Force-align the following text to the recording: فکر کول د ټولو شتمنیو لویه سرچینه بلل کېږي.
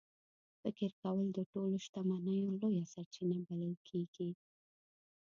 فکر 0.61 0.89
کول 1.01 1.27
د 1.33 1.39
ټولو 1.51 1.75
شتمنیو 1.85 2.55
لویه 2.61 2.85
سرچینه 2.93 3.37
بلل 3.47 3.75
کېږي. 3.87 4.29